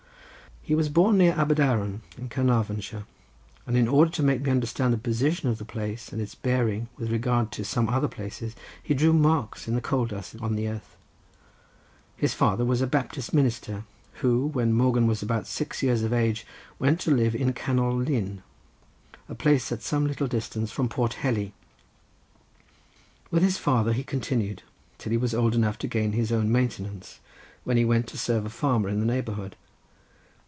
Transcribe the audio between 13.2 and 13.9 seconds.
minister,